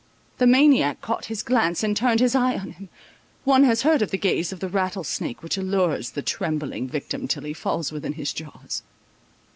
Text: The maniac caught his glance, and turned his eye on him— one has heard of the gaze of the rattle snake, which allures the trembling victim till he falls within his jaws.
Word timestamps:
The 0.39 0.47
maniac 0.47 0.99
caught 0.99 1.25
his 1.25 1.43
glance, 1.43 1.83
and 1.83 1.95
turned 1.95 2.21
his 2.21 2.33
eye 2.33 2.57
on 2.57 2.71
him— 2.71 2.89
one 3.43 3.63
has 3.65 3.83
heard 3.83 4.01
of 4.01 4.09
the 4.09 4.17
gaze 4.17 4.51
of 4.51 4.59
the 4.59 4.67
rattle 4.67 5.03
snake, 5.03 5.43
which 5.43 5.57
allures 5.59 6.09
the 6.09 6.23
trembling 6.23 6.87
victim 6.87 7.27
till 7.27 7.43
he 7.43 7.53
falls 7.53 7.91
within 7.91 8.13
his 8.13 8.33
jaws. 8.33 8.81